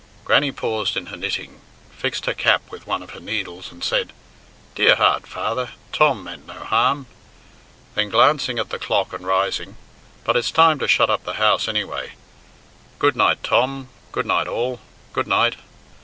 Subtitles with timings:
[0.25, 1.61] Grannie paused in her knitting,
[1.95, 4.13] fixed her cap with one of her needles and said,
[4.73, 5.73] "Dear heart, father!
[5.93, 7.05] Tom meant no harm."
[7.93, 9.77] Then, glancing at the clock and rising,
[10.23, 12.13] "But it's time to shut up the house, anyway.
[12.97, 13.89] Good night, Tom!
[14.11, 14.79] Good night all!
[15.13, 15.57] Good night!"